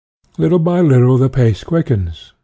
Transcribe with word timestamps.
Little 0.39 0.57
by 0.57 0.81
little 0.81 1.19
the 1.19 1.29
pace 1.29 1.63
quickens. 1.63 2.33